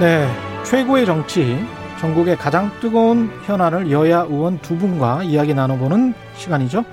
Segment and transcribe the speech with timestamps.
[0.00, 0.28] 네,
[0.64, 1.58] 최고의 정치,
[1.98, 6.84] 전국의 가장 뜨거운 현안을 여야 의원 두 분과 이야기 나눠보는 시간이죠.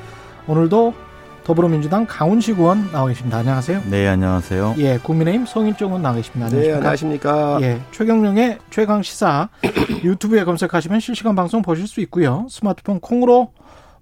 [0.47, 0.95] 오늘도
[1.43, 3.37] 더불어민주당 강훈식 의원 나와 계십니다.
[3.37, 3.83] 안녕하세요.
[3.91, 4.75] 네, 안녕하세요.
[4.79, 6.49] 예, 국민의힘 송일정 의원 나와 계십니다.
[6.49, 7.59] 네, 안녕하십니까.
[7.61, 9.49] 예, 최경령의 최강 시사
[10.03, 12.47] 유튜브에 검색하시면 실시간 방송 보실 수 있고요.
[12.49, 13.51] 스마트폰 콩으로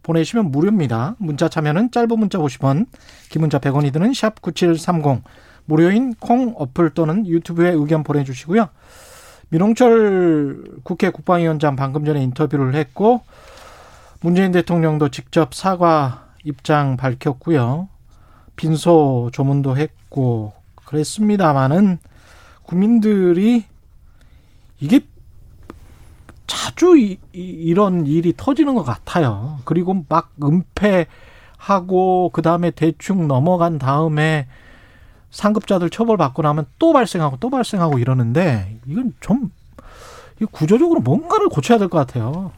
[0.04, 1.15] 보내시면 무료입니다.
[1.17, 2.85] 문자 참여는 짧은 문자 50원,
[3.29, 5.21] 긴 문자 100원이 드는 샵 9730.
[5.66, 8.70] 무료인 콩 어플 또는 유튜브에 의견 보내주시고요.
[9.49, 13.21] 민홍철 국회 국방위원장 방금 전에 인터뷰를 했고
[14.21, 17.88] 문재인 대통령도 직접 사과 입장 밝혔고요.
[18.55, 20.54] 빈소 조문도 했고
[20.85, 21.99] 그랬습니다마는
[22.63, 23.66] 국민들이
[24.80, 25.02] 이게
[26.48, 29.59] 자주 이, 이런 일이 터지는 것 같아요.
[29.66, 34.48] 그리고 막 은폐하고 그 다음에 대충 넘어간 다음에
[35.34, 39.51] 상급자들 처벌받고 나면 또 발생하고 또 발생하고 이러는데 이건 좀
[40.51, 42.51] 구조적으로 뭔가를 고쳐야 될 것 같아요.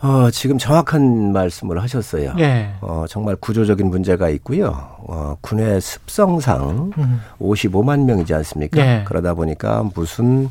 [0.00, 2.32] 어, 지금 정확한 말씀을 하셨어요.
[2.38, 2.70] 예.
[2.80, 4.68] 어, 정말 구조적인 문제가 있고요.
[5.08, 7.20] 어, 군의 습성상 음.
[7.40, 8.80] 55만 명이지 않습니까?
[8.80, 9.04] 예.
[9.06, 10.48] 그러다 보니까 무슨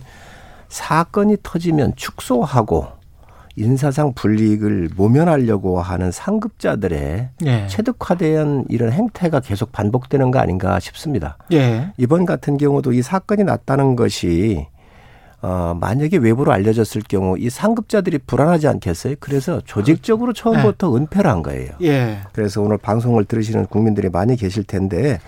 [0.67, 2.88] 사건이 터지면 축소하고
[3.58, 7.68] 인사상 불이익을 모면하려고 하는 상급자들의 예.
[7.68, 11.38] 체득화된 이런 행태가 계속 반복되는 거 아닌가 싶습니다.
[11.52, 11.92] 예.
[11.98, 14.68] 이번 같은 경우도 이 사건이 났다는 것이
[15.42, 19.16] 어, 만약에 외부로 알려졌을 경우 이 상급자들이 불안하지 않겠어요?
[19.20, 20.98] 그래서 조직적으로 처음부터 네.
[20.98, 21.72] 은폐를 한 거예요.
[21.82, 22.20] 예.
[22.34, 25.20] 그래서 오늘 방송을 들으시는 국민들이 많이 계실 텐데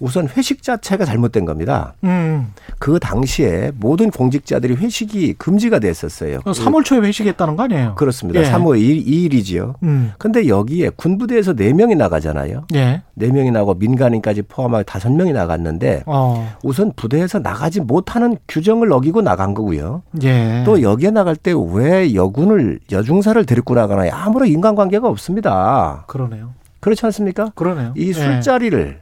[0.00, 1.94] 우선 회식 자체가 잘못된 겁니다.
[2.04, 2.52] 음.
[2.78, 6.40] 그 당시에 모든 공직자들이 회식이 금지가 됐었어요.
[6.40, 7.94] 3월 초에 회식했다는 거 아니에요?
[7.96, 8.40] 그렇습니다.
[8.40, 8.44] 예.
[8.50, 9.74] 3월 2일, 2일이지요.
[9.82, 10.12] 음.
[10.18, 12.64] 근데 여기에 군부대에서 4명이 나가잖아요.
[12.74, 13.02] 예.
[13.18, 16.50] 4명이 나고 민간인까지 포함하여 5명이 나갔는데 어.
[16.62, 20.02] 우선 부대에서 나가지 못하는 규정을 어기고 나간 거고요.
[20.22, 20.62] 예.
[20.64, 24.10] 또 여기에 나갈 때 왜 여군을 여중사를 데리고 나가나요?
[24.14, 26.04] 아무런 인간관계가 없습니다.
[26.06, 26.52] 그러네요.
[26.80, 27.50] 그렇지 않습니까?
[27.54, 27.92] 그러네요.
[27.96, 29.00] 이 술자리를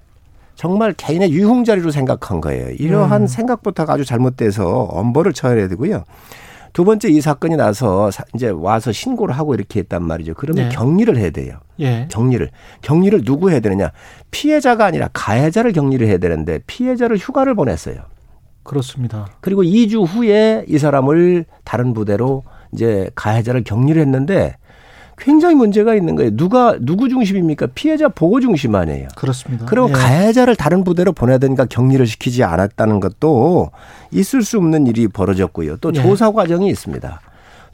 [0.58, 2.70] 정말 개인의 유흥자리로 생각한 거예요.
[2.70, 3.26] 이러한 음.
[3.28, 6.02] 생각부터가 아주 잘못돼서 엄벌을 쳐야 되고요.
[6.72, 10.34] 두 번째 이 사건이 나서 이제 와서 신고를 하고 이렇게 했단 말이죠.
[10.34, 10.74] 그러면 네.
[10.74, 11.60] 격리를 해야 돼요.
[11.78, 12.08] 예.
[12.10, 12.50] 격리를.
[12.82, 13.92] 격리를 누구 해야 되느냐.
[14.32, 17.94] 피해자가 아니라 가해자를 격리를 해야 되는데 피해자를 휴가를 보냈어요.
[18.64, 19.28] 그렇습니다.
[19.40, 22.42] 그리고 2주 후에 이 사람을 다른 부대로
[22.72, 24.56] 이제 가해자를 격리를 했는데
[25.18, 26.36] 굉장히 문제가 있는 거예요.
[26.36, 27.68] 누가 누구 중심입니까?
[27.74, 29.08] 피해자 보호 중심 아니에요.
[29.16, 29.66] 그렇습니다.
[29.66, 29.92] 그리고 예.
[29.92, 33.70] 가해자를 다른 부대로 보내든가 격리를 시키지 않았다는 것도
[34.10, 35.78] 있을 수 없는 일이 벌어졌고요.
[35.78, 36.00] 또 예.
[36.00, 37.20] 조사 과정이 있습니다.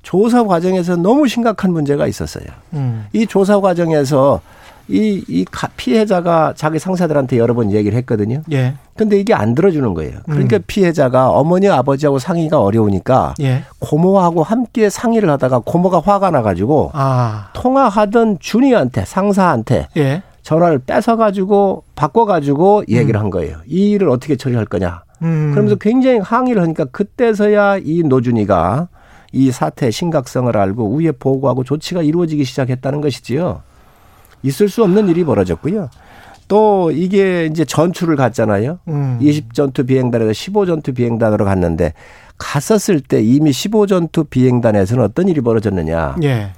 [0.03, 2.45] 조사 과정에서 너무 심각한 문제가 있었어요.
[2.75, 3.07] 음.
[3.13, 4.41] 이 조사 과정에서
[4.89, 5.45] 이, 이
[5.77, 8.43] 피해자가 자기 상사들한테 여러 번 얘기를 했거든요.
[8.53, 8.75] 예.
[8.97, 10.19] 근데 이게 안 들어주는 거예요.
[10.27, 10.63] 그러니까 음.
[10.67, 13.65] 피해자가 어머니, 아버지하고 상의가 어려우니까 예.
[13.79, 17.51] 고모하고 함께 상의를 하다가 고모가 화가 나가지고 아.
[17.55, 20.23] 통화하던 준이한테, 상사한테 예.
[20.43, 23.25] 전화를 뺏어가지고 바꿔가지고 얘기를 음.
[23.25, 23.57] 한 거예요.
[23.67, 25.03] 이 일을 어떻게 처리할 거냐.
[25.23, 25.51] 음.
[25.53, 28.89] 그러면서 굉장히 항의를 하니까 그때서야 이 노준이가
[29.33, 33.63] 이 사태의 심각성을 알고 위에 보고하고 조치가 이루어지기 시작했다는 것이지요.
[34.45, 35.89] 있을 수 없는 일이 벌어졌고요.
[36.47, 38.79] 또 이게 이제 전투를 갔잖아요.
[38.89, 39.19] 음.
[39.21, 41.95] 20전투 비행단에서 15전투 비행단으로 갔는데
[42.37, 46.17] 갔었을 때 이미 15전투 비행단에서는 어떤 일이 벌어졌느냐.
[46.23, 46.53] 예.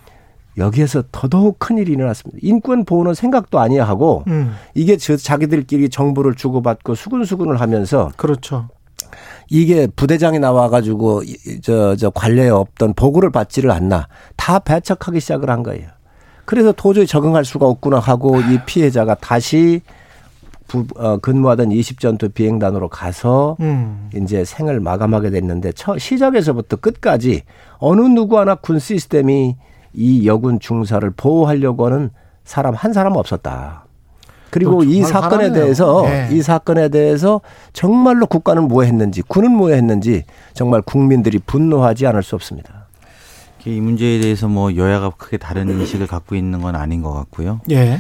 [0.59, 2.39] 여기에서 더더욱 큰 일이 일어났습니다.
[2.43, 4.55] 인권 보호는 생각도 아니야 하고 음.
[4.75, 8.69] 이게 저 자기들끼리 정보를 주고받고 수근수근을 하면서 그렇죠.
[9.49, 11.23] 이게 부대장이 나와가지고
[11.63, 15.89] 저, 저 관례에 없던 보고를 받지를 않나 다 배척하기 시작을 한 거예요.
[16.47, 19.83] 그래서 도저히 적응할 수가 없구나 하고 이 피해자가 다시
[20.69, 24.11] 부, 어, 근무하던 20전투 비행단으로 가서 음.
[24.15, 27.43] 이제 생을 마감하게 됐는데 처, 시작에서부터 끝까지
[27.79, 29.57] 어느 누구 하나 군 시스템이
[29.93, 32.11] 이 여군 중사를 보호하려고 하는
[32.45, 33.85] 사람 한 사람 없었다.
[34.51, 35.53] 그리고 이 사건에 화나네요.
[35.53, 36.29] 대해서 네.
[36.33, 37.41] 이 사건에 대해서
[37.73, 40.25] 정말로 국가는 뭐 했는지 군은 뭐 했는지
[40.55, 42.86] 정말 국민들이 분노하지 않을 수 없습니다.
[43.67, 47.61] 이 문제에 대해서 뭐 여야가 크게 다른 인식을 갖고 있는 건 아닌 것 같고요.
[47.71, 47.99] 예.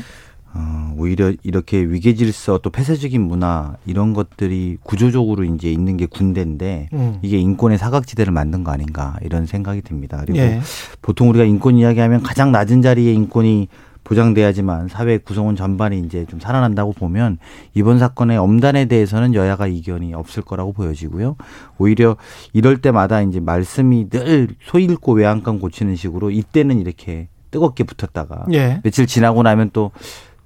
[0.54, 6.88] 어, 오히려 이렇게 위계 질서 또 폐쇄적인 문화 이런 것들이 구조적으로 이제 있는 게 군대인데
[6.94, 7.18] 음.
[7.20, 10.22] 이게 인권의 사각지대를 만든 거 아닌가 이런 생각이 듭니다.
[10.24, 10.60] 그리고 예.
[11.02, 13.68] 보통 우리가 인권 이야기하면 가장 낮은 자리에 인권이
[14.06, 17.38] 보장돼야지만 사회 구성원 전반이 이제 좀 살아난다고 보면
[17.74, 21.36] 이번 사건의 엄단에 대해서는 여야가 이견이 없을 거라고 보여지고요.
[21.78, 22.16] 오히려
[22.52, 28.80] 이럴 때마다 이제 말씀이 늘 소잃고 외양간 고치는 식으로 이때는 이렇게 뜨겁게 붙었다가 예.
[28.84, 29.90] 며칠 지나고 나면 또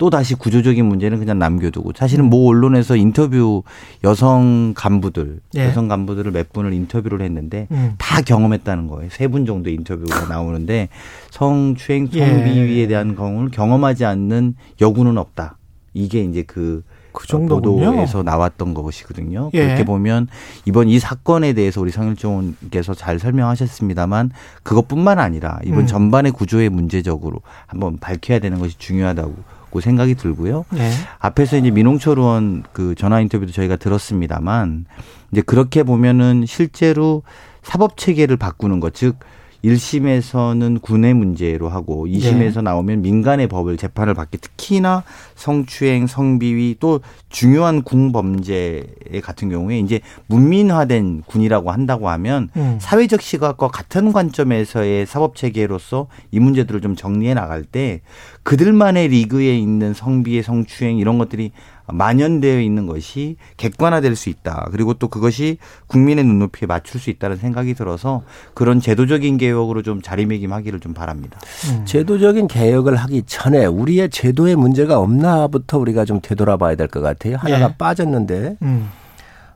[0.00, 3.62] 또 다시 구조적인 문제는 그냥 남겨두고 사실은 모 언론에서 인터뷰
[4.02, 5.66] 여성 간부들 예.
[5.66, 7.96] 여성 간부들을 몇 분을 인터뷰를 했는데 음.
[7.98, 9.10] 다 경험했다는 거예요.
[9.10, 10.88] 세 분 정도 인터뷰가 나오는데
[11.30, 15.58] 성추행 성비위에 대한 경험을 경험하지 않는 여군은 없다.
[15.92, 17.90] 이게 이제 그그 정도군요.
[17.90, 19.50] 보도에서 나왔던 것이거든요.
[19.52, 19.66] 예.
[19.66, 20.28] 그렇게 보면
[20.64, 24.30] 이번 이 사건에 대해서 우리 성일종께서 잘 설명하셨습니다만
[24.62, 25.86] 그것뿐만 아니라 이번 음.
[25.86, 30.64] 전반의 구조의 문제적으로 한번 밝혀야 되는 것이 중요하다고 생각이 들고요.
[30.70, 30.90] 네.
[31.20, 34.86] 앞에서 이제 민홍철 의원 그 전화 인터뷰도 저희가 들었습니다만
[35.30, 37.22] 이제 그렇게 보면은 실제로
[37.62, 39.18] 사법 체계를 바꾸는 것, 즉
[39.64, 42.62] 1심에서는 군의 문제로 하고 2심에서 네.
[42.62, 45.04] 나오면 민간의 법을 재판을 받기 특히나
[45.34, 48.86] 성추행, 성비위 또 중요한 궁범죄
[49.22, 52.78] 같은 경우에 이제 문민화된 군이라고 한다고 하면 음.
[52.80, 58.00] 사회적 시각과 같은 관점에서의 사법 체계로서 이 문제들을 좀 정리해 나갈 때
[58.42, 61.52] 그들만의 리그에 있는 성비의 성추행 이런 것들이
[61.92, 64.68] 만연되어 있는 것이 객관화될 수 있다.
[64.70, 68.22] 그리고 또 그것이 국민의 눈높이에 맞출 수 있다는 생각이 들어서
[68.54, 71.38] 그런 제도적인 개혁으로 좀 자리매김하기를 좀 바랍니다.
[71.70, 71.84] 음.
[71.86, 77.36] 제도적인 개혁을 하기 전에 우리의 제도에 문제가 없나부터 우리가 좀 되돌아봐야 될 것 같아요.
[77.36, 77.74] 하나가 예.
[77.78, 78.90] 빠졌는데 음.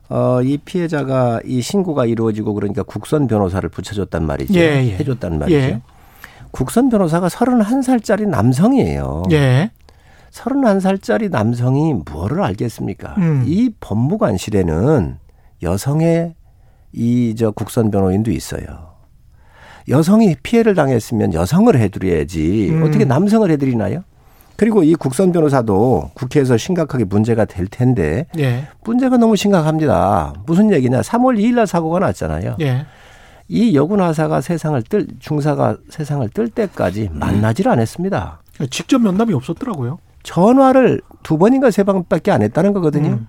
[0.07, 4.53] 어, 이 피해자가 이 신고가 이루어지고 그러니까 국선 변호사를 붙여줬단 말이죠.
[4.59, 4.97] 예, 예.
[4.97, 5.57] 해줬단 말이죠.
[5.57, 5.81] 예.
[6.51, 9.23] 국선 변호사가 31살짜리 남성이에요.
[9.31, 9.71] 예.
[10.35, 13.15] 31살짜리 남성이 뭐를 알겠습니까?
[13.17, 13.43] 음.
[13.47, 15.17] 이 법무관실에는
[15.63, 16.35] 여성의
[16.93, 18.95] 이 저 국선 변호인도 있어요.
[19.89, 22.83] 여성이 피해를 당했으면 여성을 해드려야지 음.
[22.83, 24.03] 어떻게 남성을 해드리나요?
[24.57, 28.67] 그리고 이 국선 변호사도 국회에서 심각하게 문제가 될 텐데 예.
[28.85, 30.33] 문제가 너무 심각합니다.
[30.45, 31.01] 무슨 얘기냐?
[31.01, 32.55] 3월 2일 날 사고가 났잖아요.
[32.61, 32.85] 예.
[33.49, 38.41] 이 여군 하사가 세상을 뜰 중사가 세상을 뜰 때까지 만나질 않았습니다.
[38.71, 39.99] 직접 면담이 없었더라고요.
[40.25, 43.09] 전화를 두 번인가 세 번밖에 안 했다는 거거든요.
[43.09, 43.27] 음.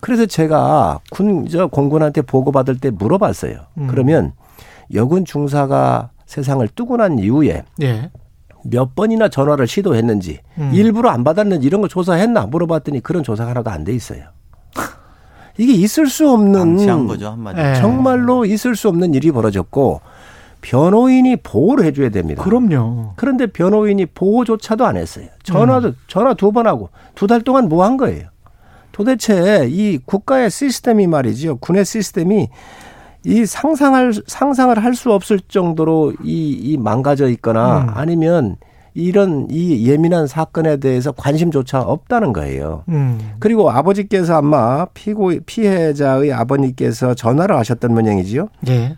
[0.00, 3.58] 그래서 제가 군, 저 공군한테 보고 받을 때 물어봤어요.
[3.78, 3.86] 음.
[3.88, 4.32] 그러면
[4.94, 8.10] 여군 중사가 세상을 뜨고 난 이후에 예.
[8.64, 10.70] 몇 번이나 전화를 시도했는지 음.
[10.74, 14.24] 일부러 안 받았는지 이런 거 조사했나 물어봤더니 그런 조사가 하나도 안 돼 있어요.
[15.58, 16.76] 이게 있을 수 없는
[17.06, 17.74] 거죠, 예.
[17.74, 20.00] 정말로 있을 수 없는 일이 벌어졌고
[20.60, 22.42] 변호인이 보호를 해줘야 됩니다.
[22.42, 23.12] 그럼요.
[23.16, 25.26] 그런데 변호인이 보호조차도 안 했어요.
[25.42, 25.94] 전화도 음.
[26.06, 28.28] 전화 두 번 하고 두 달 동안 뭐 한 거예요?
[28.92, 31.56] 도대체 이 국가의 시스템이 말이죠.
[31.56, 32.48] 군의 시스템이
[33.24, 37.88] 이 상상할 상상을 할 수 없을 정도로 이, 이 망가져 있거나 음.
[37.94, 38.56] 아니면
[38.94, 42.82] 이런 이 예민한 사건에 대해서 관심조차 없다는 거예요.
[42.88, 43.18] 음.
[43.38, 48.48] 그리고 아버지께서 아마 피고 피해자의 아버님께서 전화를 하셨던 모양이지요.
[48.68, 48.96] 예.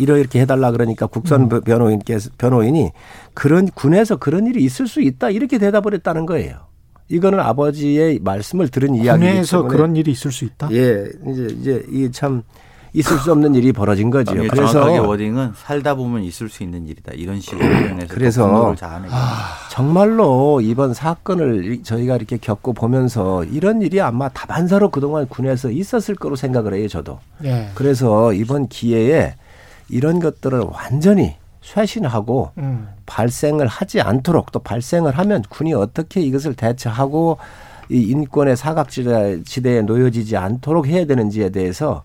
[0.00, 1.60] 이렇게 해달라 그러니까 국선 음.
[1.60, 2.90] 변호인께서 변호인이
[3.34, 6.70] 그런 군에서 그런 일이 있을 수 있다 이렇게 대답을 했다는 거예요.
[7.08, 10.68] 이거는 아버지의 말씀을 들은 이야기이기 군에서 그런 일이 있을 수 있다.
[10.70, 12.42] 예, 이제 이제 이게 참
[12.92, 14.32] 있을 수 없는 일이 벌어진 거죠.
[14.32, 17.12] 아, 그래서 워딩은 살다 보면 있을 수 있는 일이다.
[17.14, 18.74] 이런 식으로 표현해서 그래서
[19.10, 26.14] 아, 정말로 이번 사건을 저희가 이렇게 겪고 보면서 이런 일이 아마 다반사로 그동안 군에서 있었을
[26.14, 26.88] 거로 생각을 해요.
[26.88, 27.18] 저도.
[27.44, 27.70] 예.
[27.74, 29.34] 그래서 이번 기회에
[29.90, 32.88] 이런 것들을 완전히 쇄신하고 음.
[33.06, 37.38] 발생을 하지 않도록 또 발생을 하면 군이 어떻게 이것을 대처하고
[37.90, 42.04] 이 인권의 사각지대에 놓여지지 않도록 해야 되는지에 대해서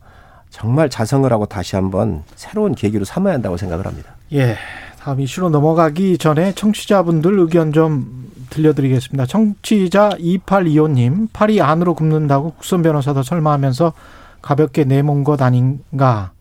[0.50, 4.15] 정말 자성을 하고 다시 한번 새로운 계기로 삼아야 한다고 생각을 합니다.
[4.33, 4.55] 예.
[5.00, 9.25] 다음 이슈로 넘어가기 전에 청취자분들 의견 좀 들려드리겠습니다.
[9.27, 13.93] 청취자 2825님, 팔이 안으로 굽는다고 국선 변호사도 설마 하면서
[14.41, 16.31] 가볍게 내몬 것 아닌가.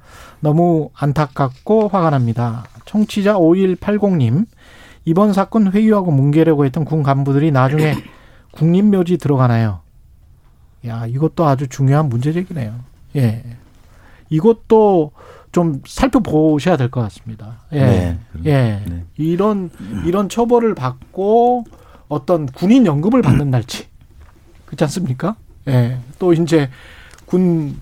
[0.48, 2.64] 너무 안타깝고 화가 납니다.
[2.84, 4.46] 청취자 5180님,
[5.06, 7.94] 이번 사건 회유하고 뭉개려고 했던 군 간부들이 나중에
[8.52, 9.80] 국립묘지 들어가나요?
[10.86, 12.74] 야, 이것도 아주 중요한 문제제기네요.
[13.16, 13.42] 예.
[14.28, 15.12] 이것도
[15.50, 17.60] 좀 살펴보셔야 될 것 같습니다.
[17.72, 17.78] 예.
[17.80, 18.82] 네, 예.
[18.86, 19.04] 네.
[19.16, 19.70] 이런,
[20.04, 21.64] 이런 처벌을 받고
[22.08, 23.86] 어떤 군인 연금을 받는 날치.
[24.66, 25.36] 그렇지 않습니까?
[25.68, 25.98] 예.
[26.18, 26.68] 또 이제
[27.24, 27.80] 군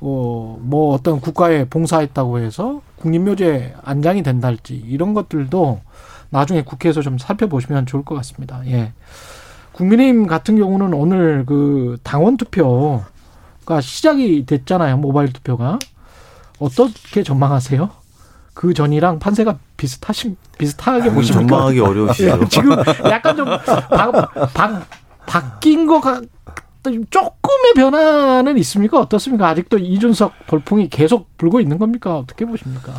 [0.00, 5.80] 어, 뭐 어떤 국가에 봉사했다고 해서 국립묘지에 안장이 된달지 이런 것들도
[6.30, 8.62] 나중에 국회에서 좀 살펴보시면 좋을 것 같습니다.
[8.66, 8.92] 예.
[9.72, 14.96] 국민의힘 같은 경우는 오늘 그 당원 투표가 시작이 됐잖아요.
[14.98, 15.78] 모바일 투표가.
[16.58, 17.90] 어떻게 전망하세요?
[18.52, 22.48] 그 전이랑 판세가 비슷하신 비슷하게 아, 보시니까 전망하기 어려우시죠.
[22.50, 22.76] 지금
[23.10, 24.82] 약간 좀 바, 바,
[25.24, 26.22] 바뀐 것 같,
[27.10, 28.98] 조금의 변화는 있습니까?
[28.98, 29.48] 어떻습니까?
[29.48, 32.16] 아직도 이준석 돌풍이 계속 불고 있는 겁니까?
[32.16, 32.94] 어떻게 보십니까?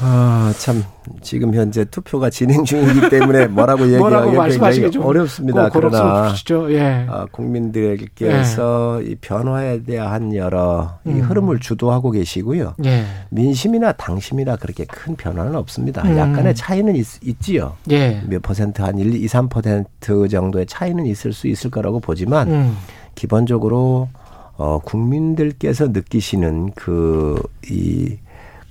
[0.00, 0.82] 아, 참,
[1.20, 5.68] 지금 현재 투표가 진행 중이기 때문에 뭐라고 얘기하기 굉장히 어렵습니다.
[5.70, 6.34] 그러나,
[6.70, 7.06] 예.
[7.08, 9.10] 아, 국민들께서 예.
[9.10, 11.20] 이 변화에 대한 여러 이 음.
[11.20, 12.74] 흐름을 주도하고 계시고요.
[12.84, 13.04] 예.
[13.30, 16.02] 민심이나 당심이나 그렇게 큰 변화는 없습니다.
[16.02, 16.16] 음.
[16.16, 17.76] 약간의 차이는 있, 있지요.
[17.90, 18.20] 예.
[18.26, 22.76] 몇 퍼센트, 한 1, 2, 3% 정도의 차이는 있을 수 있을 거라고 보지만, 음.
[23.14, 24.08] 기본적으로,
[24.56, 28.18] 어, 국민들께서 느끼시는 그, 이,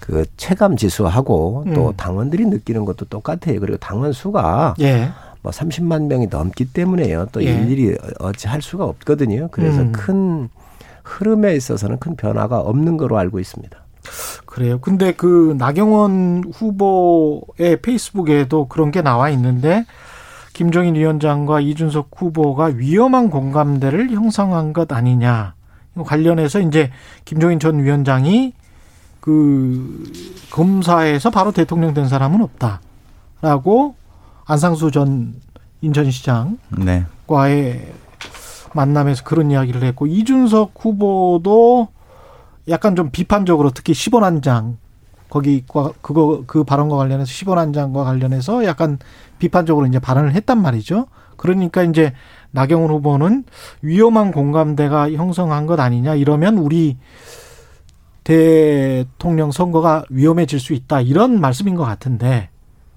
[0.04, 1.94] 그 체감 지수하고 또 음.
[1.96, 3.62] 당원들이 느끼는 것도 똑같아요.
[3.62, 5.10] 그리고 당원 수가 예.
[5.42, 7.28] 뭐 30만 명이 넘기 때문에요.
[7.32, 7.54] 또 예.
[7.54, 9.48] 일일이 어찌 할 수가 없거든요.
[9.52, 9.92] 그래서 음.
[9.94, 10.50] 큰
[11.04, 13.78] 흐름에 있어서는 큰 변화가 없는 거로 알고 있습니다.
[14.46, 14.80] 그래요.
[14.82, 19.86] 근데 그 나경원 후보의 페이스북에도 그런 게 나와 있는데
[20.52, 25.54] 김종인 위원장과 이준석 후보가 위험한 공감대를 형성한 것 아니냐.
[25.96, 26.92] 관련해서 이제
[27.24, 28.54] 김종인 전 위원장이
[29.24, 30.04] 그
[30.52, 32.42] 검사에서 바로 대통령 된 사람은
[33.42, 33.96] 없다라고
[34.44, 35.36] 안상수 전
[35.80, 37.94] 인천시장과의 네.
[38.74, 41.88] 만남에서 그런 이야기를 했고 이준석 후보도
[42.68, 44.78] 약간 좀 비판적으로 특히 10원 한 장
[45.30, 49.00] 거기과 그거 그 발언과 관련해서 10원 한 장과 관련해서 약간
[49.40, 51.08] 비판적으로 이제 발언을 했단 말이죠.
[51.38, 52.12] 그러니까 이제
[52.52, 53.46] 나경원 후보는
[53.82, 56.98] 위험한 공감대가 형성한 것 아니냐 이러면 우리
[58.24, 62.50] 대통령 선거가 위험해질 수 있다 이런 말씀인 것 같은데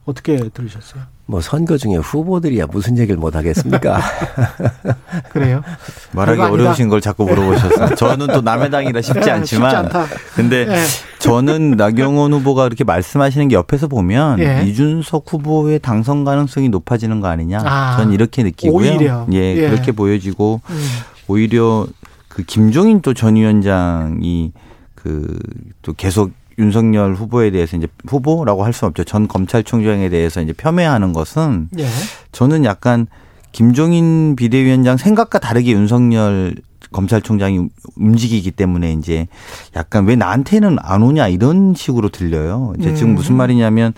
[0.04, 1.02] 어떻게 들으셨어요?
[1.28, 4.00] 뭐 선거 중에 후보들이야 무슨 얘기를 못 하겠습니까?
[5.30, 5.62] 그래요?
[6.12, 7.94] 말하기 어려우신 걸 자꾸 물어보셨어요.
[7.98, 9.98] 저는 또 남의 당이라 쉽지 네, 않지만, 쉽지
[10.36, 10.84] 근데 네.
[11.18, 14.62] 저는 나경원 후보가 그렇게 말씀하시는 게 옆에서 보면 예.
[14.66, 17.58] 이준석 후보의 당선 가능성이 높아지는 거 아니냐?
[17.64, 18.76] 아, 저는 이렇게 느끼고요.
[18.92, 19.68] 오히려 예, 예.
[19.68, 20.86] 그렇게 보여지고 음.
[21.26, 21.88] 오히려
[22.28, 24.52] 그 김종인 또 전 위원장이
[25.06, 25.26] 그
[25.86, 29.04] 또 계속 윤석열 후보에 대해서 이제 후보라고 할 수는 없죠.
[29.04, 31.86] 전 검찰총장에 대해서 이제 폄훼하는 것은 예.
[32.32, 33.06] 저는 약간
[33.52, 36.56] 김종인 비대위원장 생각과 다르게 윤석열
[36.92, 39.28] 검찰총장이 움직이기 때문에 이제
[39.76, 42.72] 약간 왜 나한테는 안 오냐 이런 식으로 들려요.
[42.80, 43.36] 이제 지금 무슨 음.
[43.36, 43.92] 말이냐면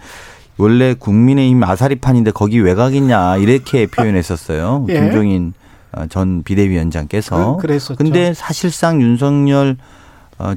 [0.59, 4.87] 원래 국민의힘 아사리판인데 거기 왜 가겠냐 이렇게 표현했었어요.
[4.91, 4.95] 예.
[5.01, 5.55] 김종인
[6.11, 7.57] 전 비대위원장께서.
[7.57, 7.97] 그, 그랬었죠.
[7.97, 9.77] 근데 사실상 윤석열 어,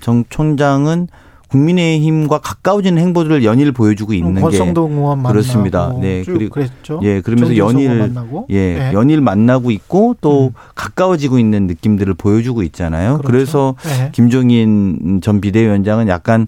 [0.02, 1.08] 정 총장은
[1.52, 4.58] 국민의힘과 가까워지는 행보들을 연일 보여주고 있는 게
[5.30, 5.94] 그렇습니다.
[6.00, 7.02] 네, 그리고 그랬죠.
[7.04, 8.14] 예, 그러면서 연일
[8.50, 8.92] 예, 네.
[8.94, 10.52] 연일 만나고 있고 또 음.
[10.76, 13.18] 가까워지고 있는 느낌들을 보여주고 있잖아요.
[13.18, 13.28] 그렇죠.
[13.28, 14.10] 그래서 네.
[14.14, 16.48] 김종인 전 비대위원장은 약간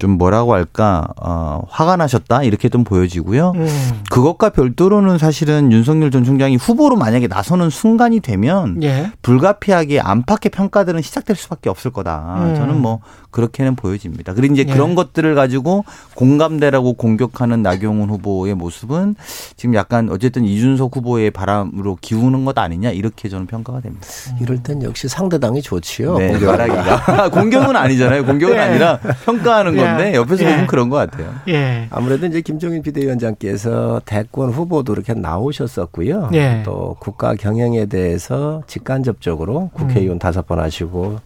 [0.00, 3.52] 좀 뭐라고 할까 어, 화가 나셨다 이렇게 좀 보여지고요.
[3.54, 3.68] 음.
[4.10, 9.12] 그것과 별도로는 사실은 윤석열 전 총장이 후보로 만약에 나서는 순간이 되면 예.
[9.20, 12.36] 불가피하게 안팎의 평가들은 시작될 수밖에 없을 거다.
[12.38, 12.54] 음.
[12.56, 14.32] 저는 뭐 그렇게는 보여집니다.
[14.32, 14.72] 그리고 이제 예.
[14.72, 19.14] 그런 것들을 가지고 공감대라고 공격하는 나경원 후보의 모습은
[19.56, 24.06] 지금 약간 어쨌든 이준석 후보의 바람으로 기우는 것 아니냐 이렇게 저는 평가가 됩니다.
[24.40, 26.16] 이럴 땐 역시 상대당이 좋지요.
[26.18, 28.24] 네, 말하기가 공격은 아니잖아요.
[28.24, 28.60] 공격은 예.
[28.60, 29.89] 아니라 평가하는 건.
[29.96, 30.16] 건데 예.
[30.16, 30.66] 옆에서 보면 예.
[30.66, 31.32] 그런 것 같아요.
[31.48, 31.86] 예.
[31.90, 36.30] 아무래도 이제 김종인 비대위원장께서 대권 후보도 이렇게 나오셨었고요.
[36.34, 36.62] 예.
[36.64, 40.18] 또 국가 경영에 대해서 직간접적으로 국회의원 음.
[40.18, 41.18] 다섯 번 하시고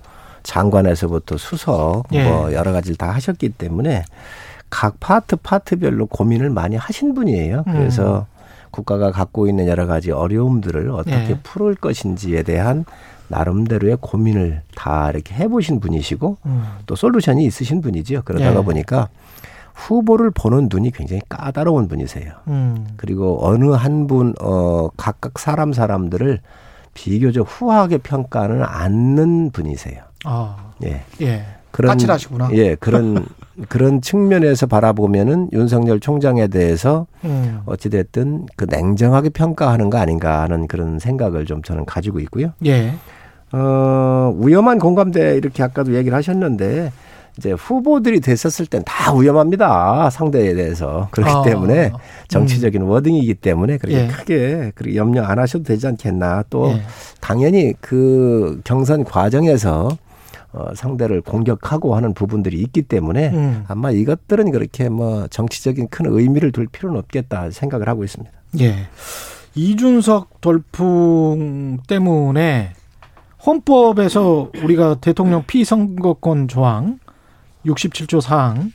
[0.42, 2.24] 장관에서부터 수석 예.
[2.24, 4.04] 뭐 여러 가지를 다 하셨기 때문에
[4.70, 7.64] 각 파트 파트별로 고민을 많이 하신 분이에요.
[7.64, 8.33] 그래서 음.
[8.74, 11.38] 국가가 갖고 있는 여러 가지 어려움들을 어떻게 예.
[11.44, 12.84] 풀을 것인지에 대한
[13.28, 16.64] 나름대로의 고민을 다 이렇게 해보신 분이시고 음.
[16.86, 18.22] 또 솔루션이 있으신 분이지요.
[18.24, 18.64] 그러다가 네.
[18.64, 19.08] 보니까
[19.74, 22.32] 후보를 보는 눈이 굉장히 까다로운 분이세요.
[22.48, 22.88] 음.
[22.96, 26.40] 그리고 어느 한 분, 어, 각각 사람 사람들을
[26.94, 30.02] 비교적 후하게 평가는 않는 분이세요.
[30.24, 30.72] 아.
[30.84, 31.04] 예.
[31.22, 31.44] 예.
[31.74, 32.50] 그런 까칠하시구나.
[32.52, 33.26] 예, 그런
[33.68, 37.62] 그런 측면에서 바라보면은 윤석열 총장에 대해서 음.
[37.66, 42.52] 어찌 됐든 그 냉정하게 평가하는 거 아닌가 하는 그런 생각을 좀 저는 가지고 있고요.
[42.64, 42.94] 예.
[43.50, 46.92] 어, 위험한 공감대 이렇게 아까도 얘기를 하셨는데
[47.38, 50.10] 이제 후보들이 됐었을 땐 다 위험합니다.
[50.10, 51.08] 상대에 대해서.
[51.10, 51.90] 그렇기 아, 때문에
[52.28, 52.88] 정치적인 음.
[52.88, 54.06] 워딩이기 때문에 그렇게 예.
[54.06, 56.44] 크게 그렇게 염려 안 하셔도 되지 않겠나.
[56.50, 56.82] 또 예.
[57.20, 59.88] 당연히 그 경선 과정에서
[60.54, 63.64] 어, 상대를 공격하고 하는 부분들이 있기 때문에 음.
[63.66, 68.32] 아마 이것들은 그렇게 뭐 정치적인 큰 의미를 둘 필요는 없겠다 생각을 하고 있습니다.
[68.60, 68.88] 예.
[69.56, 72.72] 이준석 돌풍 때문에
[73.44, 77.00] 헌법에서 우리가 대통령 피선거권 조항
[77.66, 78.70] 67조 사항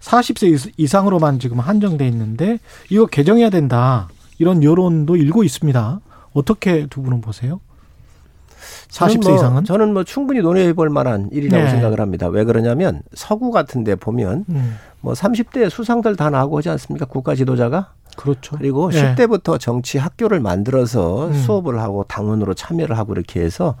[0.00, 2.58] 40세 이상으로만 지금 한정돼 있는데
[2.90, 4.08] 이거 개정해야 된다.
[4.38, 6.00] 이런 여론도 일고 있습니다.
[6.34, 7.60] 어떻게 두 분은 보세요?
[8.92, 9.64] 40세 뭐, 이상은?
[9.64, 11.70] 저는 뭐 충분히 논의해 볼 만한 일이라고 네.
[11.70, 12.28] 생각을 합니다.
[12.28, 14.78] 왜 그러냐면 서구 같은 데 보면 음.
[15.00, 17.06] 뭐 30대 수상들 다 나오고 하지 않습니까?
[17.06, 17.92] 국가 지도자가?
[18.16, 18.56] 그렇죠.
[18.56, 19.14] 그리고 네.
[19.14, 21.32] 10대부터 정치 학교를 만들어서 음.
[21.32, 23.76] 수업을 하고 당원으로 참여를 하고 이렇게 해서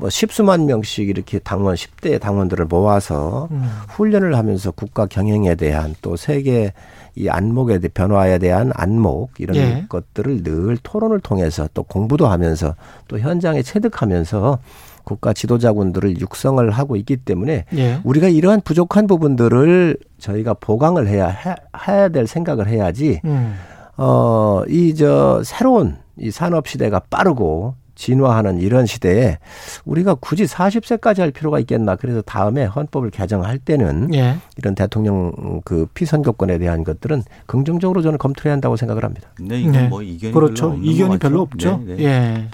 [0.00, 3.68] 뭐 십수만 명씩 이렇게 당원 10대 당원들을 모아서 음.
[3.90, 6.72] 훈련을 하면서 국가 경영에 대한 또 세계
[7.14, 9.84] 이 안목에 대한 변화에 대한 안목 이런 예.
[9.90, 12.74] 것들을 늘 토론을 통해서 또 공부도 하면서
[13.08, 14.58] 또 현장에 체득하면서
[15.04, 18.00] 국가 지도자군들을 육성을 하고 있기 때문에 예.
[18.02, 21.54] 우리가 이러한 부족한 부분들을 저희가 보강을 해야 해,
[21.86, 23.54] 해야 될 생각을 해야지 음.
[23.96, 29.38] 어이 저 새로운 이 산업 시대가 빠르고 진화하는 이런 시대에
[29.84, 31.96] 우리가 굳이 40세까지 할 필요가 있겠나.
[31.96, 34.38] 그래서 다음에 헌법을 개정할 때는 예.
[34.56, 39.28] 이런 대통령 그 피선거권에 대한 것들은 긍정적으로 저는 검토해야 한다고 생각을 합니다.
[39.38, 39.88] 네, 이건 네.
[39.88, 40.70] 뭐 이견이 그렇죠.
[40.70, 41.82] 별로 이견이 별로 없죠.
[41.84, 42.04] 네, 네.
[42.04, 42.48] 예.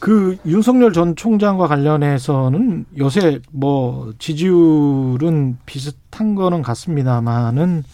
[0.00, 7.84] 그 윤석열 전 총장과 관련해서는 요새 뭐 지지율은 비슷한 거는 같습니다만은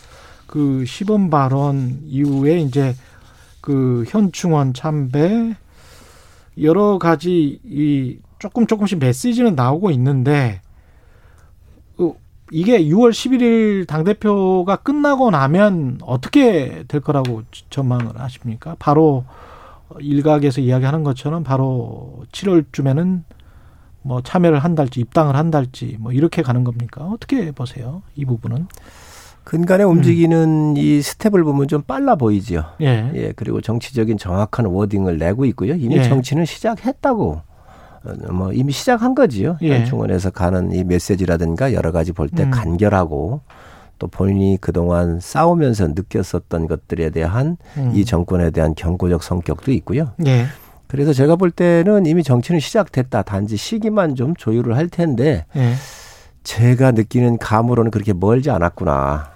[0.47, 2.95] 그 시범 발언 이후에 이제
[3.61, 5.57] 그 현충원 참배
[6.61, 10.61] 여러 가지 이 조금 조금씩 메시지는 나오고 있는데
[11.99, 12.15] 어,
[12.51, 18.77] 이게 6월 11일 당 대표가 끝나고 나면 어떻게 될 거라고 전망을 하십니까?
[18.79, 19.25] 바로
[20.01, 23.23] 일각에서 이야기하는 것처럼 바로 7월쯤에는
[24.03, 27.05] 뭐 참여를 한달지 입당을 한달지 뭐 이렇게 가는 겁니까?
[27.05, 28.03] 어떻게 보세요?
[28.15, 28.69] 이 부분은?
[29.47, 30.77] 근간에 움직이는 음.
[30.77, 32.65] 이 스텝을 보면 좀 빨라 보이죠.
[32.81, 33.13] 예.
[33.15, 33.33] 예.
[33.37, 35.75] 그리고 정치적인 정확한 워딩을 내고 있고요.
[35.75, 36.03] 이미 예.
[36.03, 37.41] 정치는 시작했다고.
[38.05, 39.57] 어, 뭐 이미 시작한 거지요.
[39.63, 39.85] 예.
[39.85, 42.51] 중원에서 가는 이 메시지라든가 여러 가지 볼때 음.
[42.51, 43.43] 간결하고
[44.01, 47.93] 또 본인이 그동안 싸우면서 느꼈었던 것들에 대한 음.
[47.95, 50.11] 이 정권에 대한 경고적 성격도 있고요.
[50.27, 50.47] 예.
[50.89, 53.23] 그래서 제가 볼 때는 이미 정치는 시작됐다.
[53.23, 55.75] 단지 시기만 좀 조율을 할 텐데 예.
[56.43, 59.36] 제가 느끼는 감으로는 그렇게 멀지 않았구나.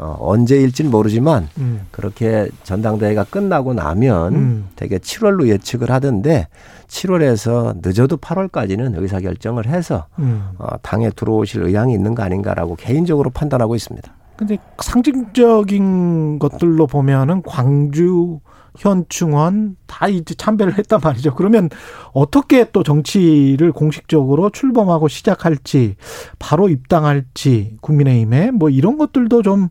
[0.00, 1.82] 어, 언제일지는 모르지만 음.
[1.90, 4.68] 그렇게 전당대회가 끝나고 나면 음.
[4.74, 6.48] 되게 7월로 예측을 하던데
[6.88, 10.48] 7월에서 늦어도 8월까지는 의사 결정을 해서 음.
[10.58, 14.10] 어, 당에 들어오실 의향이 있는 거 아닌가라고 개인적으로 판단하고 있습니다.
[14.36, 18.40] 근데 상징적인 것들로 보면은 광주
[18.78, 21.34] 현충원 다 이제 참배를 했단 말이죠.
[21.34, 21.68] 그러면
[22.12, 25.96] 어떻게 또 정치를 공식적으로 출범하고 시작할지
[26.38, 29.68] 바로 입당할지 국민의힘에 뭐 이런 것들도 좀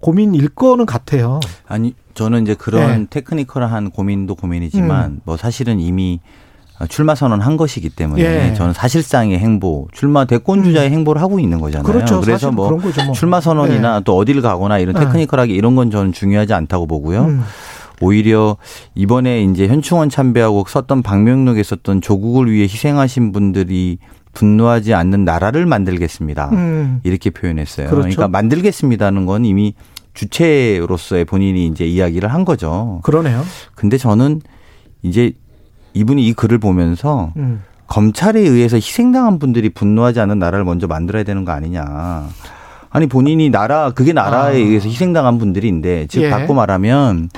[0.00, 1.40] 고민일 거는 같아요.
[1.66, 3.06] 아니 저는 이제 그런 네.
[3.10, 5.20] 테크니컬한 고민도 고민이지만 음.
[5.24, 6.20] 뭐 사실은 이미
[6.88, 8.54] 출마 선언한 것이기 때문에 예.
[8.54, 10.94] 저는 사실상의 행보, 출마 대권 주자의 음.
[10.94, 11.84] 행보를 하고 있는 거잖아요.
[11.84, 12.20] 그렇죠.
[12.20, 14.00] 그래서 뭐, 뭐, 출마 선언이나 예.
[14.04, 15.00] 또 어디를 가거나 이런 예.
[15.00, 17.22] 테크니컬하게 이런 건 저는 중요하지 않다고 보고요.
[17.22, 17.44] 음.
[18.02, 18.56] 오히려
[18.94, 23.98] 이번에 이제 현충원 참배하고 썼던 방명록에 썼던 조국을 위해 희생하신 분들이
[24.32, 26.50] 분노하지 않는 나라를 만들겠습니다.
[26.52, 27.00] 음.
[27.04, 27.86] 이렇게 표현했어요.
[27.88, 28.02] 그렇죠.
[28.02, 29.74] 그러니까 만들겠습니다는 건 이미
[30.14, 33.00] 주체로서의 본인이 이제 이야기를 한 거죠.
[33.02, 33.42] 그러네요.
[33.74, 34.40] 근데 저는
[35.02, 35.32] 이제
[35.94, 37.62] 이분이 이 글을 보면서 음.
[37.86, 42.26] 검찰에 의해서 희생당한 분들이 분노하지 않는 나라를 먼저 만들어야 되는 거 아니냐.
[42.88, 44.56] 아니 본인이 나라 그게 나라에 아.
[44.56, 46.30] 의해서 희생당한 분들인데 즉 예.
[46.30, 47.30] 바꿔 말하면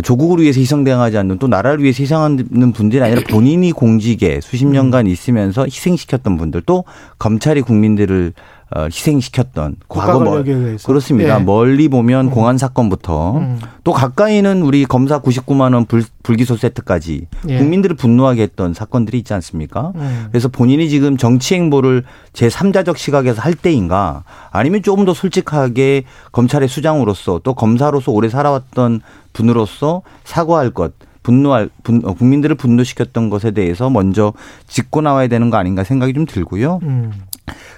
[0.00, 5.64] 조국을 위해서 희생당하지 않는 또 나라를 위해서 희생하는 분들이 아니라 본인이 공직에 수십 년간 있으면서
[5.64, 6.84] 희생시켰던 분들 또
[7.18, 8.32] 검찰이 국민들을
[8.74, 10.42] 어, 희생시켰던 과거 뭐
[10.84, 11.40] 그렇습니다.
[11.40, 11.42] 예.
[11.42, 12.30] 멀리 보면 음.
[12.30, 13.58] 공안 사건부터 음.
[13.84, 17.58] 또 가까이는 우리 검사 99만 원 불, 불기소 세트까지 예.
[17.58, 19.92] 국민들을 분노하게 했던 사건들이 있지 않습니까?
[19.96, 20.26] 음.
[20.30, 26.68] 그래서 본인이 지금 정치 행보를 제 3자적 시각에서 할 때인가 아니면 조금 더 솔직하게 검찰의
[26.68, 29.00] 수장으로서 또 검사로서 오래 살아왔던
[29.32, 34.32] 분으로서 사과할 것 분노할 분, 어, 국민들을 분노시켰던 것에 대해서 먼저
[34.66, 36.80] 짚고 나와야 되는 거 아닌가 생각이 좀 들고요.
[36.82, 37.12] 음.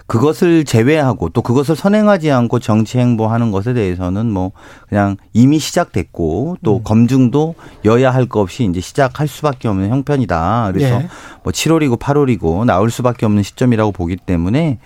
[0.06, 4.52] 그것을 제외하고 또 그것을 선행하지 않고 정치 행보하는 것에 대해서는 뭐
[4.88, 6.82] 그냥 이미 시작됐고 또 음.
[6.84, 10.70] 검증도 여야 할 것 없이 이제 시작할 수밖에 없는 형편이다.
[10.72, 11.08] 그래서 예.
[11.42, 14.78] 뭐 7월이고 8월이고 나올 수밖에 없는 시점이라고 보기 때문에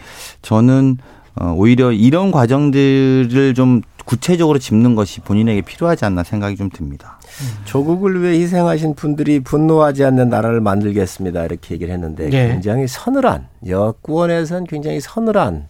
[0.43, 0.99] 저는
[1.41, 7.21] 어 오히려 이런 과정들을 좀 구체적으로 짚는 것이 본인에게 필요하지 않나 생각이 좀 듭니다.
[7.67, 11.45] 조국을 위해 희생하신 분들이 분노하지 않는 나라를 만들겠습니다.
[11.45, 12.49] 이렇게 얘기를 했는데 네.
[12.49, 15.69] 굉장히 서늘한 여권에선 굉장히 서늘한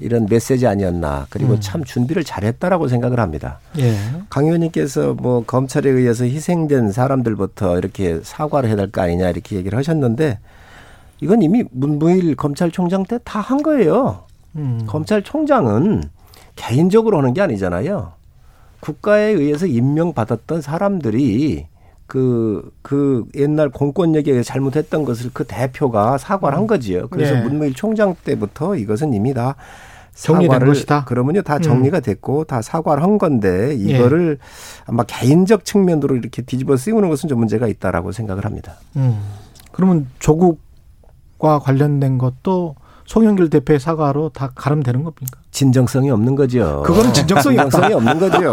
[0.00, 1.60] 이런 메시지 아니었나 그리고 음.
[1.60, 3.60] 참 준비를 잘했다라고 생각을 합니다.
[3.78, 3.94] 예.
[4.28, 9.78] 강 의원님께서 뭐 검찰에 의해서 희생된 사람들부터 이렇게 사과를 해야 될 거 아니냐 이렇게 얘기를
[9.78, 10.40] 하셨는데
[11.20, 14.24] 이건 이미 문무일 검찰총장 때 다 한 거예요.
[14.56, 14.82] 음.
[14.88, 16.02] 검찰총장은
[16.58, 18.12] 개인적으로 하는 게 아니잖아요.
[18.80, 21.66] 국가에 의해서 임명받았던 사람들이
[22.06, 26.66] 그, 그 옛날 공권력에 잘못했던 것을 그 대표가 사과를 한 음.
[26.66, 27.08] 거지요.
[27.08, 27.42] 그래서 네.
[27.42, 29.56] 문무일 총장 때부터 이것은 이미 다
[30.14, 31.04] 정리된 것이다.
[31.04, 31.62] 그러면요 다 음.
[31.62, 32.44] 정리가 됐고 음.
[32.46, 34.46] 다 사과를 한 건데 이거를 예.
[34.86, 38.74] 아마 개인적 측면으로 이렇게 뒤집어 쓰우는 것은 좀 문제가 있다라고 생각을 합니다.
[38.96, 39.20] 음.
[39.70, 42.74] 그러면 조국과 관련된 것도
[43.08, 45.38] 송영길 대표의 사과로 다 가름되는 겁니까?
[45.50, 46.82] 진정성이 없는 거죠.
[46.84, 48.52] 그거는 진정성이, 진정성이 없는 거죠.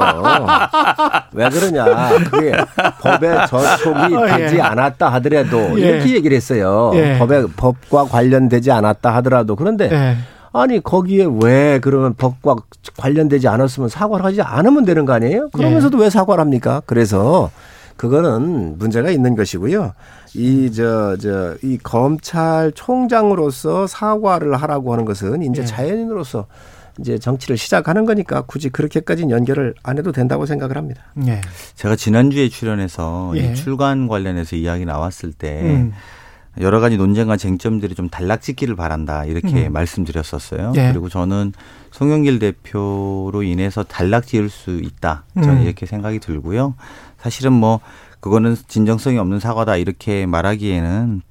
[1.34, 1.86] 왜 그러냐.
[2.32, 2.54] 그게
[3.02, 4.62] 법에 저촉이 어, 되지 예.
[4.62, 5.90] 않았다 하더라도 예.
[5.90, 6.94] 이렇게 얘기를 했어요.
[6.96, 7.18] 예.
[7.20, 10.16] 법에 법과 관련되지 않았다 하더라도 그런데 예.
[10.54, 12.56] 아니 거기에 왜 그러면 법과
[12.98, 15.50] 관련되지 않았으면 사과를 하지 않으면 되는 거 아니에요?
[15.50, 16.04] 그러면서도 예.
[16.04, 16.82] 왜 사과를 합니까?
[16.86, 17.52] 그래서
[17.98, 19.94] 그거는 문제가 있는 것이고요.
[20.36, 25.66] 이, 저, 저, 이 검찰총장으로서 사과를 하라고 하는 것은 이제 예.
[25.66, 26.48] 자연인으로서
[27.00, 31.04] 이제 정치를 시작하는 거니까 굳이 그렇게까지는 연결을 안 해도 된다고 생각을 합니다.
[31.28, 31.42] 예.
[31.76, 33.52] 제가 지난주에 출연해서 예.
[33.52, 35.94] 이 출간 관련해서 이야기 나왔을 때 음.
[36.62, 39.74] 여러 가지 논쟁과 쟁점들이 좀 단락짓기를 바란다 이렇게 음.
[39.74, 40.72] 말씀드렸었어요.
[40.78, 40.92] 예.
[40.92, 41.52] 그리고 저는
[41.92, 45.26] 송영길 대표로 인해서 단락 지을 수 있다.
[45.36, 45.62] 저는 음.
[45.64, 46.76] 이렇게 생각이 들고요.
[47.26, 47.80] 사실은 뭐
[48.20, 51.24] 그거는 진정성이 없는 사과다 이렇게 말하기에는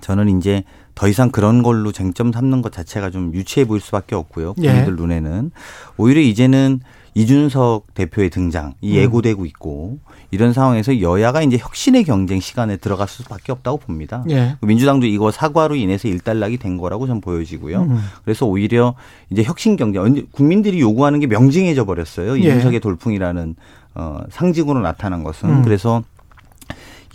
[0.00, 0.62] 저는 이제
[0.94, 4.54] 더 이상 그런 걸로 쟁점 삼는 것 자체가 좀 유치해 보일 수밖에 없고요.
[4.58, 4.68] 예.
[4.68, 4.96] 국민들 예.
[4.96, 5.50] 눈에는
[5.96, 6.82] 오히려 이제는
[7.14, 9.02] 이준석 대표의 등장 이 음.
[9.02, 9.98] 예고되고 있고
[10.30, 14.24] 이런 상황에서 여야가 이제 혁신의 경쟁 시간에 들어갈 수밖에 없다고 봅니다.
[14.30, 14.54] 예.
[14.60, 17.82] 민주당도 이거 사과로 인해서 일단락이 된 거라고 좀 보여지고요.
[17.82, 18.00] 음.
[18.24, 18.94] 그래서 오히려
[19.30, 22.36] 이제 혁신 경쟁 국민들이 요구하는 게 명징해져 버렸어요.
[22.36, 22.38] 예.
[22.38, 23.56] 이준석의 돌풍이라는
[23.94, 25.62] 어 상징으로 나타난 것은 음.
[25.62, 26.02] 그래서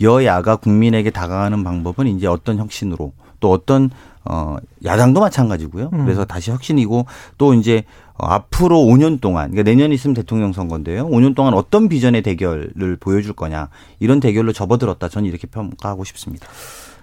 [0.00, 3.90] 여야가 국민에게 다가가는 방법은 이제 어떤 혁신으로 또 어떤
[4.24, 5.90] 어 야당도 마찬가지고요.
[5.92, 6.04] 음.
[6.04, 7.06] 그래서 다시 혁신이고
[7.38, 7.84] 또 이제
[8.16, 11.06] 어, 앞으로 5년 동안 그러니까 내년 있으면 대통령 선거인데요.
[11.08, 15.08] 5년 동안 어떤 비전의 대결을 보여줄 거냐 이런 대결로 접어들었다.
[15.08, 16.46] 저는 이렇게 평가하고 싶습니다.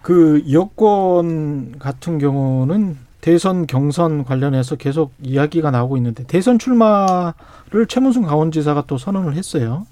[0.01, 8.85] 그 여권 같은 경우는 대선 경선 관련해서 계속 이야기가 나오고 있는데 대선 출마를 최문순 강원지사가
[8.87, 9.85] 또 선언을 했어요.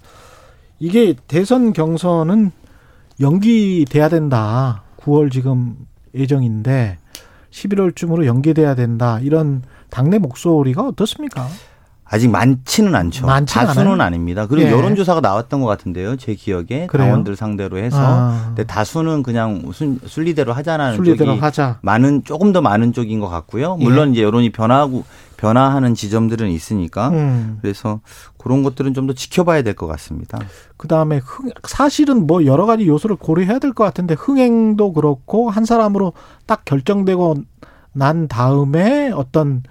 [0.79, 2.51] 이게 대선 경선은
[3.19, 4.83] 연기돼야 된다.
[4.97, 5.75] 9월 지금
[6.13, 6.97] 예정인데
[7.51, 9.19] 11월쯤으로 연기돼야 된다.
[9.21, 11.47] 이런 당내 목소리가 어떻습니까?
[12.07, 13.25] 아직 많지는 않죠.
[13.25, 14.05] 많지는 다수는 않아요?
[14.07, 14.45] 아닙니다.
[14.45, 14.71] 그리고 예.
[14.71, 16.17] 여론조사가 나왔던 것 같은데요.
[16.17, 17.07] 제 기억에 그래요?
[17.07, 17.97] 당원들 상대로 해서.
[17.99, 18.43] 아.
[18.47, 19.71] 근데 다수는 그냥
[20.05, 21.79] 순리대로 하자는 순리대로 쪽이 하자.
[21.81, 23.77] 많은 조금 더 많은 쪽인 것 같고요.
[23.77, 24.11] 물론 예.
[24.13, 25.03] 이제 여론이 변하고
[25.37, 27.57] 변화하는 지점들은 있으니까 음.
[27.61, 27.99] 그래서
[28.37, 30.39] 그런 것들은 좀 더 지켜봐야 될 것 같습니다.
[30.77, 31.21] 그 다음에
[31.67, 36.13] 사실은 뭐 여러 가지 요소를 고려해야 될 것 같은데 흥행도 그렇고 한 사람으로
[36.45, 37.35] 딱 결정되고
[37.93, 39.63] 난 다음에 어떤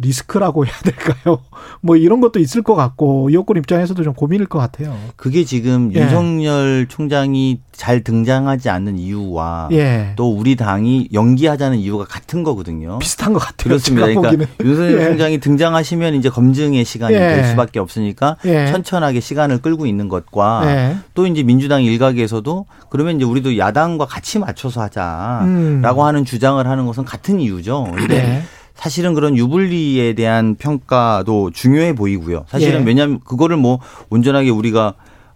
[0.00, 1.38] 리스크라고 해야 될까요?
[1.80, 4.96] 뭐 이런 것도 있을 것 같고 여권 입장에서도 좀 고민일 것 같아요.
[5.16, 6.00] 그게 지금 예.
[6.00, 10.12] 윤석열 총장이 잘 등장하지 않는 이유와 예.
[10.16, 12.98] 또 우리 당이 연기하자는 이유가 같은 거거든요.
[12.98, 13.68] 비슷한 것 같아요.
[13.68, 14.06] 그렇습니다.
[14.06, 15.04] 그러니까 윤석열 예.
[15.04, 17.18] 총장이 등장하시면 이제 검증의 시간이 예.
[17.18, 18.66] 될 수밖에 없으니까 예.
[18.66, 20.96] 천천하게 시간을 끌고 있는 것과 예.
[21.14, 25.82] 또 이제 민주당 일각에서도 그러면 이제 우리도 야당과 같이 맞춰서 하자라고 음.
[25.84, 27.92] 하는 주장을 하는 것은 같은 이유죠.
[27.94, 28.42] 근데
[28.78, 32.44] 사실은 그런 유불리에 대한 평가도 중요해 보이고요.
[32.48, 32.84] 사실은 예.
[32.84, 34.94] 왜냐하면 그거를 뭐 온전하게 우리가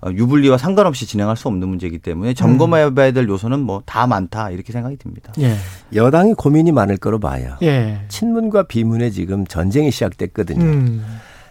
[0.09, 4.97] 유불리와 상관없이 진행할 수 없는 문제이기 때문에 점검해봐야 될 요소는 뭐 다 많다 이렇게 생각이
[4.97, 5.33] 듭니다.
[5.41, 5.57] 예.
[5.95, 7.57] 여당이 고민이 많을 거로 봐요.
[7.63, 8.01] 예.
[8.09, 10.65] 친문과 비문에 지금 전쟁이 시작됐거든요.
[10.65, 11.05] 음.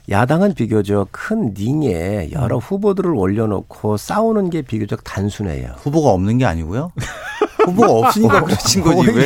[0.09, 2.59] 야당은 비교적 큰 닝에 여러 음.
[2.59, 5.73] 후보들을 올려놓고 싸우는 게 비교적 단순해요.
[5.77, 6.91] 후보가 없는 게 아니고요.
[7.65, 9.25] 후보가 없으니까 그러신 거지 왜,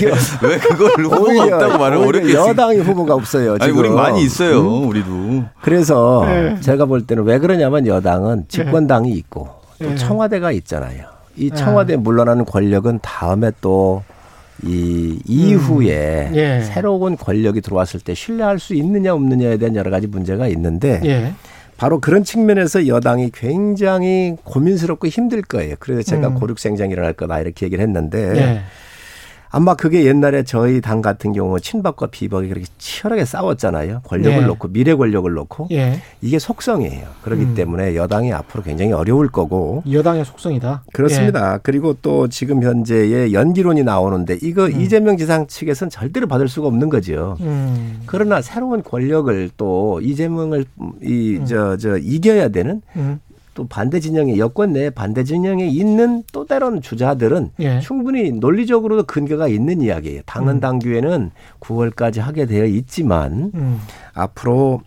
[0.50, 3.58] 왜 그걸 후보가 없다고 말을 어렵게 여당이 후보가 없어요.
[3.58, 3.64] 지금.
[3.64, 4.62] 아니 우리 많이 있어요.
[4.62, 4.88] 음?
[4.88, 5.44] 우리도.
[5.62, 6.60] 그래서 네.
[6.62, 9.50] 제가 볼 때는 왜 그러냐면 여당은 집권당이 있고
[9.82, 9.96] 또 네.
[9.96, 11.06] 청와대가 있잖아요.
[11.36, 11.56] 이 네.
[11.56, 14.04] 청와대 물러나는 권력은 다음에 또
[14.64, 16.36] 이 이후에 음.
[16.36, 16.62] 예.
[16.62, 21.34] 새로운 권력이 들어왔을 때 신뢰할 수 있느냐 없느냐에 대한 여러 가지 문제가 있는데 예.
[21.78, 25.76] 바로 그런 측면에서 여당이 굉장히 고민스럽고 힘들 거예요.
[25.80, 26.36] 그래서 제가 음.
[26.36, 28.62] 고륙생장이 일어날 거다 이렇게 얘기를 했는데 네.
[29.56, 34.02] 아마 그게 옛날에 저희 당 같은 경우 친박과 비박이 그렇게 치열하게 싸웠잖아요.
[34.02, 34.46] 권력을 예.
[34.46, 36.02] 놓고 미래 권력을 놓고 예.
[36.22, 37.08] 이게 속성이에요.
[37.22, 37.56] 그렇기 음.
[37.56, 40.84] 때문에 여당이 앞으로 굉장히 어려울 거고 여당의 속성이다.
[40.92, 41.54] 그렇습니다.
[41.54, 41.60] 예.
[41.64, 44.82] 그리고 또 지금 현재의 연기론이 나오는데 이거 음.
[44.82, 47.38] 이재명 지상 측에서는 절대로 받을 수가 없는 거죠.
[47.40, 48.02] 음.
[48.08, 50.66] 그러나 새로운 권력을 또 이재명을
[51.02, 51.78] 이 저저 음.
[51.78, 53.22] 저 이겨야 되는 음.
[53.56, 57.80] 또 반대 진영에 여권 내 반대 진영에 있는 또 때론 주자들은 예.
[57.80, 60.22] 충분히 논리적으로도 근거가 있는 이야기예요.
[60.26, 60.60] 당헌 음.
[60.60, 63.80] 당규에는 9월까지 하게 되어 있지만 음.
[64.14, 64.82] 앞으로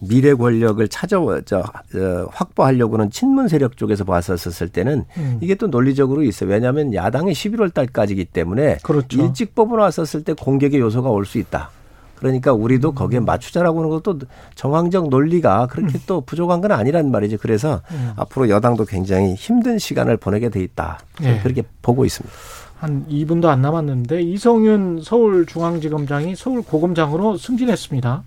[0.00, 5.38] 미래 권력을 찾아 저, 어, 확보하려고는 친문 세력 쪽에서 봤었을 때는 음.
[5.40, 6.50] 이게 또 논리적으로 있어요.
[6.50, 9.22] 왜냐하면 야당이 11월 달까지기 때문에 그렇죠.
[9.22, 11.70] 일찍 뽑아놨었을 때 공격의 요소가 올 수 있다.
[12.16, 14.20] 그러니까 우리도 거기에 맞추자라고 하는 것도
[14.54, 16.02] 정황적 논리가 그렇게 음.
[16.06, 17.38] 또 부족한 건 아니란 말이죠.
[17.38, 18.12] 그래서 음.
[18.16, 20.98] 앞으로 여당도 굉장히 힘든 시간을 보내게 돼 있다.
[21.20, 21.40] 네.
[21.42, 22.34] 그렇게 보고 있습니다.
[22.78, 28.22] 한 2분도 안 남았는데 이성윤 서울중앙지검장이 서울고검장으로 승진했습니다.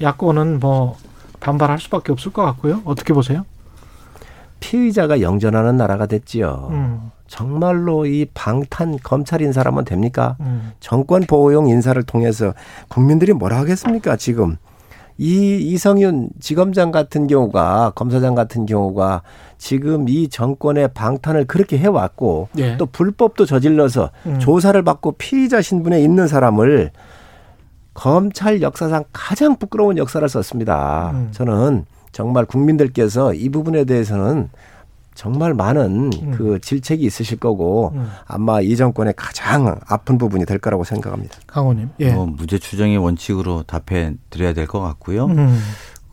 [0.00, 0.96] 야권은 뭐
[1.40, 2.82] 반발할 수밖에 없을 것 같고요.
[2.84, 3.44] 어떻게 보세요?
[4.60, 6.68] 피의자가 영전하는 나라가 됐지요.
[6.70, 7.10] 음.
[7.26, 10.36] 정말로 이 방탄 검찰 인사라면 됩니까?
[10.40, 10.72] 음.
[10.80, 12.52] 정권 보호용 인사를 통해서
[12.88, 14.16] 국민들이 뭐라 하겠습니까?
[14.16, 14.56] 지금
[15.16, 19.22] 이 이성윤 지검장 같은 경우가 검사장 같은 경우가
[19.58, 22.78] 지금 이 정권의 방탄을 그렇게 해왔고 예.
[22.78, 24.38] 또 불법도 저질러서 음.
[24.38, 26.90] 조사를 받고 피의자 신분에 있는 사람을
[27.92, 31.10] 검찰 역사상 가장 부끄러운 역사를 썼습니다.
[31.12, 31.28] 음.
[31.32, 34.48] 저는 정말 국민들께서 이 부분에 대해서는
[35.14, 36.30] 정말 많은 음.
[36.32, 38.08] 그 질책이 있으실 거고 음.
[38.26, 41.36] 아마 이 정권의 가장 아픈 부분이 될 거라고 생각합니다.
[41.46, 42.12] 강호님, 예.
[42.12, 45.26] 뭐 무죄 추정의 원칙으로 답해 드려야 될 것 같고요.
[45.26, 45.58] 음.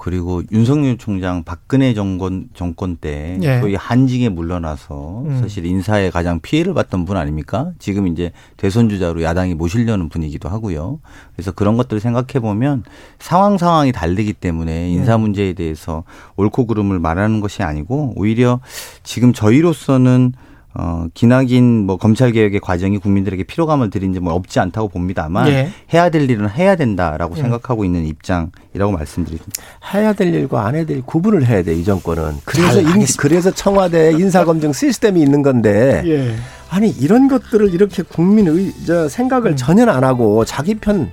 [0.08, 3.60] 그리고 윤석열 총장 박근혜 정권 정권 때 예.
[3.60, 5.42] 소위 한징에 물러나서 음.
[5.42, 7.74] 사실 인사에 가장 피해를 봤던 분 아닙니까?
[7.78, 11.02] 지금 이제 대선 주자로 야당이 모시려는 분이기도 하고요.
[11.36, 12.84] 그래서 그런 것들을 생각해 보면
[13.20, 15.24] 상황 상황이 다르기 때문에 인사 음.
[15.24, 16.06] 문제에 대해서
[16.38, 18.62] 옳고 그름을 말하는 것이 아니고 오히려
[19.04, 20.32] 지금 저희로서는
[20.80, 25.70] 어, 기나긴 뭐 검찰 개혁의 과정이 국민들에게 피로감을 드린 점은 없지 않다고 봅니다만 예.
[25.92, 27.42] 해야 될 일은 해야 된다라고 예.
[27.42, 29.46] 생각하고 있는 입장이라고 말씀드립니다.
[29.92, 32.38] 해야 될 일과 안 해야 될 구분을 해야 돼 이 정권은.
[32.46, 36.36] 그래서 인, 그래서 청와대 인사검증 시스템이 있는 건데 예.
[36.70, 39.56] 아니 이런 것들을 이렇게 국민의 저 생각을 음.
[39.56, 41.10] 전혀 안 하고 자기 편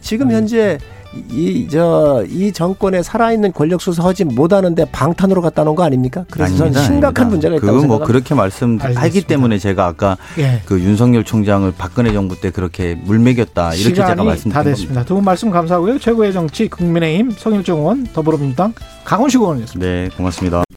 [0.00, 0.32] 지금 음.
[0.32, 0.78] 현재
[1.30, 6.24] 이, 저, 이 정권에 살아있는 권력 수사 하지 못하는데 방탄으로 갖다 놓은 거 아닙니까?
[6.30, 7.28] 그래서 아닙니다, 심각한 아닙니다.
[7.30, 10.62] 문제가 있다고 그건 뭐 그렇게 말씀하기 때문에 제가 아까 예.
[10.64, 15.04] 그 윤석열 총장을 박근혜 정부 때 그렇게 물매겼다 이렇게 제가 말씀드린 다 됐습니다.
[15.04, 15.98] 두 분 말씀 감사하고요.
[15.98, 18.72] 최고의 정치 국민의힘 성일정 의원 더불어민주당
[19.04, 19.86] 강원식 의원이었습니다.
[19.90, 20.64] 네, 고맙습니다.